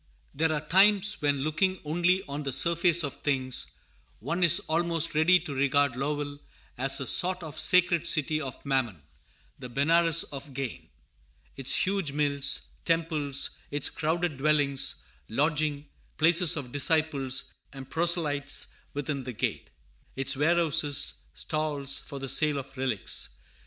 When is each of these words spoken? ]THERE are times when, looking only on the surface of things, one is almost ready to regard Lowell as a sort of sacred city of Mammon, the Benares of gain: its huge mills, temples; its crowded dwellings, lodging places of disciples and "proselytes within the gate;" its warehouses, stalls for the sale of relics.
]THERE 0.33 0.53
are 0.53 0.67
times 0.67 1.21
when, 1.21 1.43
looking 1.43 1.79
only 1.85 2.23
on 2.27 2.41
the 2.41 2.51
surface 2.51 3.03
of 3.03 3.21
things, 3.21 3.67
one 4.19 4.41
is 4.43 4.57
almost 4.61 5.13
ready 5.13 5.39
to 5.41 5.53
regard 5.53 5.95
Lowell 5.95 6.39
as 6.75 6.99
a 6.99 7.05
sort 7.05 7.43
of 7.43 7.59
sacred 7.59 8.07
city 8.07 8.41
of 8.41 8.65
Mammon, 8.65 9.03
the 9.59 9.69
Benares 9.69 10.23
of 10.31 10.55
gain: 10.55 10.89
its 11.55 11.75
huge 11.75 12.13
mills, 12.13 12.61
temples; 12.83 13.51
its 13.69 13.91
crowded 13.91 14.37
dwellings, 14.37 15.03
lodging 15.29 15.85
places 16.17 16.57
of 16.57 16.71
disciples 16.71 17.53
and 17.71 17.91
"proselytes 17.91 18.73
within 18.95 19.23
the 19.23 19.33
gate;" 19.33 19.69
its 20.15 20.35
warehouses, 20.35 21.13
stalls 21.35 21.99
for 21.99 22.17
the 22.17 22.27
sale 22.27 22.57
of 22.57 22.75
relics. 22.75 23.35